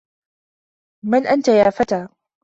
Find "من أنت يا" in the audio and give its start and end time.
1.05-1.69